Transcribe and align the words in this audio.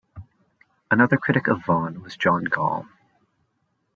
Another 0.89 1.15
critic 1.15 1.45
of 1.47 1.63
Vaughan 1.63 2.01
was 2.01 2.17
John 2.17 2.47
Gaule. 2.47 2.87